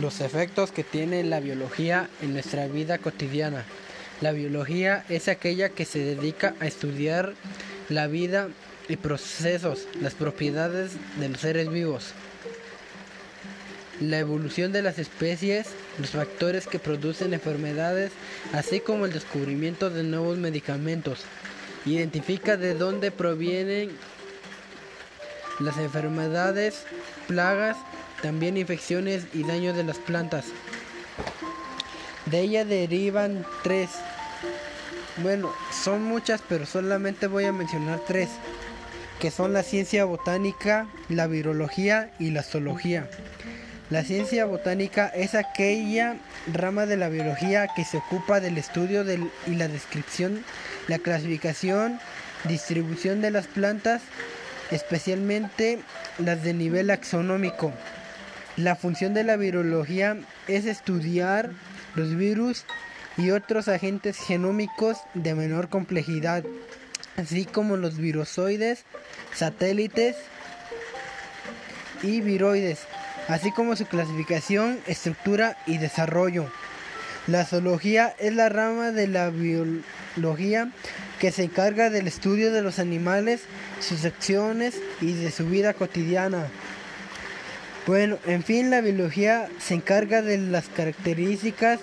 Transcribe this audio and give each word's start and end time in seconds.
Los 0.00 0.20
efectos 0.20 0.72
que 0.72 0.84
tiene 0.84 1.24
la 1.24 1.40
biología 1.40 2.10
en 2.20 2.34
nuestra 2.34 2.66
vida 2.68 2.98
cotidiana. 2.98 3.64
La 4.20 4.32
biología 4.32 5.04
es 5.08 5.28
aquella 5.28 5.70
que 5.70 5.86
se 5.86 6.00
dedica 6.00 6.54
a 6.60 6.66
estudiar 6.66 7.32
la 7.88 8.06
vida 8.06 8.48
y 8.88 8.96
procesos, 8.96 9.86
las 10.00 10.14
propiedades 10.14 10.92
de 11.18 11.30
los 11.30 11.40
seres 11.40 11.70
vivos, 11.70 12.12
la 14.00 14.18
evolución 14.18 14.70
de 14.72 14.82
las 14.82 14.98
especies, 14.98 15.68
los 15.98 16.10
factores 16.10 16.66
que 16.66 16.78
producen 16.78 17.32
enfermedades, 17.32 18.12
así 18.52 18.80
como 18.80 19.06
el 19.06 19.12
descubrimiento 19.12 19.88
de 19.88 20.02
nuevos 20.02 20.36
medicamentos. 20.36 21.20
Identifica 21.86 22.58
de 22.58 22.74
dónde 22.74 23.10
provienen 23.10 23.90
las 25.60 25.78
enfermedades, 25.78 26.84
plagas, 27.26 27.76
también 28.22 28.56
infecciones 28.56 29.24
y 29.32 29.44
daño 29.44 29.72
de 29.72 29.84
las 29.84 29.98
plantas. 29.98 30.46
De 32.26 32.40
ella 32.40 32.64
derivan 32.64 33.46
tres. 33.62 33.90
Bueno, 35.18 35.52
son 35.72 36.02
muchas, 36.02 36.42
pero 36.48 36.66
solamente 36.66 37.26
voy 37.26 37.44
a 37.44 37.52
mencionar 37.52 38.00
tres, 38.06 38.28
que 39.20 39.30
son 39.30 39.52
la 39.52 39.62
ciencia 39.62 40.04
botánica, 40.04 40.88
la 41.08 41.26
virología 41.26 42.12
y 42.18 42.30
la 42.30 42.42
zoología. 42.42 43.08
La 43.88 44.02
ciencia 44.02 44.44
botánica 44.46 45.06
es 45.06 45.36
aquella 45.36 46.16
rama 46.52 46.86
de 46.86 46.96
la 46.96 47.08
biología 47.08 47.68
que 47.76 47.84
se 47.84 47.98
ocupa 47.98 48.40
del 48.40 48.58
estudio 48.58 49.04
y 49.46 49.54
la 49.54 49.68
descripción, 49.68 50.44
la 50.88 50.98
clasificación, 50.98 52.00
distribución 52.48 53.20
de 53.20 53.30
las 53.30 53.46
plantas, 53.46 54.02
especialmente 54.70 55.80
las 56.18 56.42
de 56.42 56.54
nivel 56.54 56.90
axonómico. 56.90 57.72
La 58.56 58.74
función 58.74 59.14
de 59.14 59.24
la 59.24 59.36
virología 59.36 60.16
es 60.48 60.64
estudiar 60.64 61.50
los 61.94 62.16
virus 62.16 62.64
y 63.16 63.30
otros 63.30 63.68
agentes 63.68 64.16
genómicos 64.18 64.98
de 65.14 65.34
menor 65.34 65.68
complejidad, 65.68 66.44
así 67.16 67.44
como 67.44 67.76
los 67.76 67.96
virosoides, 67.96 68.84
satélites 69.34 70.16
y 72.02 72.20
viroides, 72.20 72.80
así 73.28 73.52
como 73.52 73.76
su 73.76 73.86
clasificación, 73.86 74.78
estructura 74.86 75.56
y 75.66 75.78
desarrollo. 75.78 76.50
La 77.26 77.44
zoología 77.44 78.14
es 78.20 78.32
la 78.34 78.48
rama 78.48 78.92
de 78.92 79.08
la 79.08 79.30
biología 79.30 80.70
que 81.18 81.32
se 81.32 81.42
encarga 81.42 81.90
del 81.90 82.06
estudio 82.06 82.52
de 82.52 82.62
los 82.62 82.78
animales, 82.78 83.40
sus 83.80 84.04
acciones 84.04 84.80
y 85.00 85.12
de 85.12 85.32
su 85.32 85.46
vida 85.46 85.74
cotidiana. 85.74 86.46
Bueno, 87.84 88.18
en 88.26 88.44
fin, 88.44 88.70
la 88.70 88.80
biología 88.80 89.48
se 89.58 89.74
encarga 89.74 90.22
de 90.22 90.38
las 90.38 90.68
características 90.68 91.80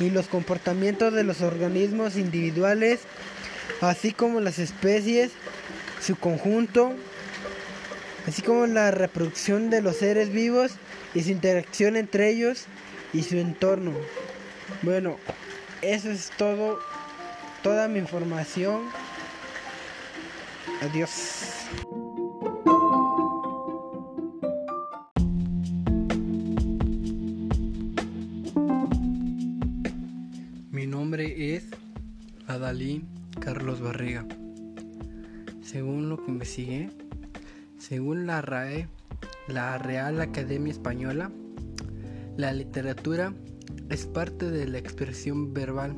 y 0.00 0.08
los 0.08 0.28
comportamientos 0.28 1.12
de 1.12 1.24
los 1.24 1.42
organismos 1.42 2.16
individuales, 2.16 3.00
así 3.82 4.12
como 4.12 4.40
las 4.40 4.58
especies, 4.58 5.32
su 6.00 6.16
conjunto, 6.16 6.94
así 8.26 8.40
como 8.40 8.66
la 8.66 8.90
reproducción 8.92 9.68
de 9.68 9.82
los 9.82 9.96
seres 9.96 10.32
vivos 10.32 10.72
y 11.14 11.22
su 11.22 11.32
interacción 11.32 11.96
entre 11.96 12.30
ellos 12.30 12.64
y 13.12 13.24
su 13.24 13.36
entorno. 13.36 13.92
Bueno, 14.82 15.16
eso 15.82 16.10
es 16.10 16.30
todo, 16.36 16.78
toda 17.62 17.88
mi 17.88 17.98
información. 17.98 18.82
Adiós. 20.82 21.46
nombre 31.06 31.54
es 31.54 31.64
Adalí 32.48 33.04
Carlos 33.38 33.80
Barriga. 33.80 34.26
Según 35.62 36.08
lo 36.08 36.16
que 36.16 36.32
investigué, 36.32 36.90
según 37.78 38.26
la 38.26 38.42
RAE, 38.42 38.88
la 39.46 39.78
Real 39.78 40.20
Academia 40.20 40.72
Española, 40.72 41.30
la 42.36 42.52
literatura 42.52 43.32
es 43.88 44.06
parte 44.06 44.50
de 44.50 44.66
la 44.66 44.78
expresión 44.78 45.54
verbal. 45.54 45.94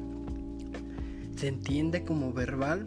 Se 1.37 1.49
entiende 1.49 2.04
como 2.04 2.32
verbal 2.32 2.87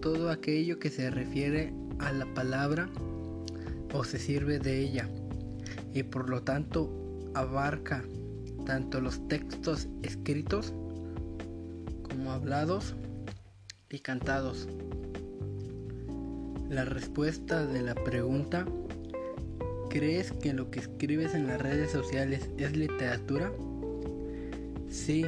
todo 0.00 0.30
aquello 0.30 0.78
que 0.78 0.90
se 0.90 1.10
refiere 1.10 1.72
a 1.98 2.12
la 2.12 2.26
palabra 2.34 2.88
o 3.92 4.04
se 4.04 4.18
sirve 4.18 4.58
de 4.58 4.80
ella 4.80 5.08
y 5.94 6.02
por 6.02 6.28
lo 6.28 6.42
tanto 6.42 6.90
abarca 7.34 8.04
tanto 8.66 9.00
los 9.00 9.26
textos 9.28 9.88
escritos 10.02 10.74
como 12.08 12.32
hablados 12.32 12.94
y 13.90 14.00
cantados. 14.00 14.68
La 16.68 16.84
respuesta 16.84 17.64
de 17.64 17.82
la 17.82 17.94
pregunta, 17.94 18.66
¿crees 19.96 20.30
que 20.30 20.52
lo 20.52 20.70
que 20.70 20.80
escribes 20.80 21.34
en 21.34 21.46
las 21.46 21.58
redes 21.58 21.90
sociales 21.90 22.50
es 22.58 22.76
literatura? 22.76 23.50
Sí, 24.90 25.24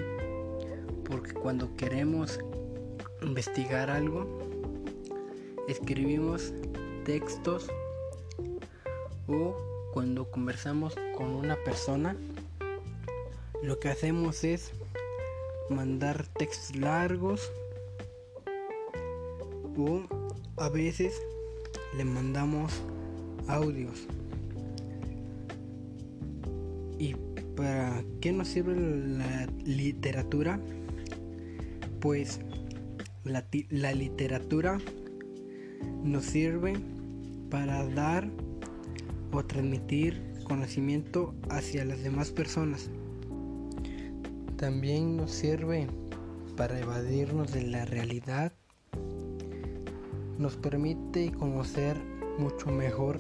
porque 1.06 1.32
cuando 1.32 1.74
queremos 1.74 2.38
investigar 3.22 3.88
algo, 3.88 4.28
escribimos 5.68 6.52
textos 7.06 7.70
o 9.26 9.56
cuando 9.94 10.30
conversamos 10.30 10.94
con 11.16 11.28
una 11.28 11.56
persona, 11.64 12.14
lo 13.62 13.78
que 13.80 13.88
hacemos 13.88 14.44
es 14.44 14.72
mandar 15.70 16.26
textos 16.34 16.76
largos 16.76 17.50
o 19.78 20.02
a 20.58 20.68
veces 20.68 21.22
le 21.96 22.04
mandamos 22.04 22.82
audios. 23.46 24.06
¿Y 26.98 27.14
para 27.56 28.02
qué 28.20 28.32
nos 28.32 28.48
sirve 28.48 28.74
la 28.76 29.46
literatura? 29.64 30.60
Pues 32.00 32.40
la, 33.24 33.92
literatura 33.92 34.78
nos 36.02 36.24
sirve 36.24 36.74
para 37.50 37.86
dar 37.88 38.28
o 39.32 39.44
transmitir 39.44 40.22
conocimiento 40.44 41.34
hacia 41.50 41.84
las 41.84 42.02
demás 42.02 42.30
personas. 42.30 42.90
También 44.56 45.16
nos 45.16 45.30
sirve 45.30 45.86
para 46.56 46.80
evadirnos 46.80 47.52
de 47.52 47.62
la 47.62 47.84
realidad. 47.84 48.52
Nos 50.38 50.56
permite 50.56 51.30
conocer 51.32 51.96
mucho 52.38 52.70
mejor 52.70 53.18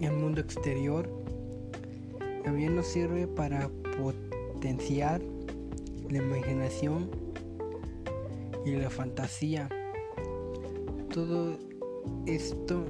el 0.00 0.12
mundo 0.12 0.40
exterior. 0.40 1.08
También 2.44 2.76
nos 2.76 2.86
sirve 2.86 3.26
para 3.26 3.70
potenciar 3.98 5.20
la 6.10 6.18
imaginación 6.18 7.10
y 8.64 8.72
la 8.72 8.90
fantasía. 8.90 9.68
Todo 11.12 11.58
esto 12.26 12.84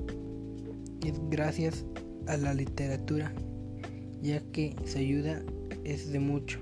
es 1.04 1.20
gracias 1.28 1.84
a 2.26 2.36
la 2.36 2.54
literatura, 2.54 3.32
ya 4.22 4.40
que 4.52 4.74
se 4.84 5.00
ayuda 5.00 5.42
es 5.84 6.12
de 6.12 6.20
mucho. 6.20 6.58